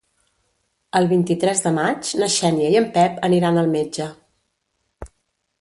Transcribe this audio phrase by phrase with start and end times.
[0.99, 4.09] El vint-i-tres de maig na Xènia i en Pep aniran al metge.